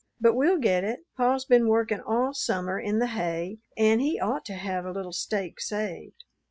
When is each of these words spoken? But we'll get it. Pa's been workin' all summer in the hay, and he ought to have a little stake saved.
But 0.19 0.33
we'll 0.33 0.57
get 0.57 0.83
it. 0.83 1.05
Pa's 1.15 1.45
been 1.45 1.67
workin' 1.67 2.01
all 2.01 2.33
summer 2.33 2.79
in 2.79 2.97
the 2.97 3.05
hay, 3.05 3.59
and 3.77 4.01
he 4.01 4.19
ought 4.19 4.43
to 4.45 4.55
have 4.55 4.83
a 4.83 4.91
little 4.91 5.13
stake 5.13 5.59
saved. 5.61 6.23